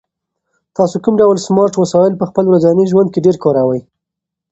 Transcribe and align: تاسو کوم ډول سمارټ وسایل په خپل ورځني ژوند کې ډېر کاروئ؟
تاسو 0.77 0.95
کوم 1.03 1.13
ډول 1.21 1.37
سمارټ 1.47 1.73
وسایل 1.77 2.13
په 2.17 2.25
خپل 2.29 2.43
ورځني 2.47 2.85
ژوند 2.91 3.09
کې 3.11 3.23
ډېر 3.25 3.35
کاروئ؟ 3.43 3.81